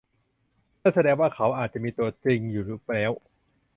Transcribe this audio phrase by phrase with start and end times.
[0.81, 2.63] นั่นแสดงว่าเขาอาจจะมีตัวจริงอยู่
[2.93, 3.11] แล้ว